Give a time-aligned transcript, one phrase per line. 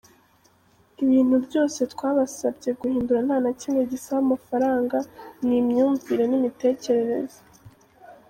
[1.03, 4.97] Ibintu byose twabasabye guhindura nta na kimwe gisaba amafaranga
[5.45, 7.39] ni imyumvire, ni imitekerereze.